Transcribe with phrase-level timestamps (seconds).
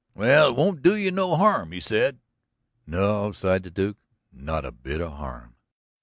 [0.15, 2.17] "Well, it won't do you no harm," he said.
[2.87, 3.97] "No," sighed the Duke,
[4.31, 5.55] "not a bit of harm."